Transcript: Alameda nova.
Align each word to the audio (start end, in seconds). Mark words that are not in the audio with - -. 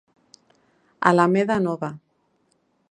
Alameda 1.09 1.59
nova. 1.67 1.91